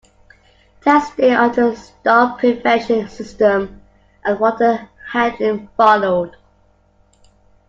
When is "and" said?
4.25-4.39